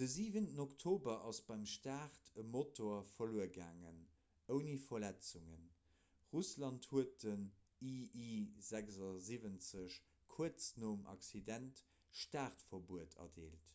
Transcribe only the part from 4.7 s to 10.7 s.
verletzungen russland huet den ii-76 kuerz